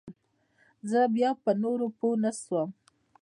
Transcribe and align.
زه 0.89 0.99
بيا 1.15 1.29
په 1.43 1.51
نورو 1.63 1.87
پوه 1.97 2.15
نسوم. 2.23 2.69